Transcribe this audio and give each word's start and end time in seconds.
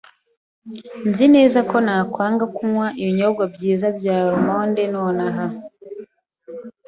Nzi 1.09 1.25
neza 1.35 1.59
ko 1.69 1.75
ntakwanga 1.85 2.45
kunywa 2.55 2.87
ibinyobwa 3.01 3.43
byiza 3.53 3.87
bya 3.97 4.15
almonde 4.27 4.83
nonaha. 4.93 5.45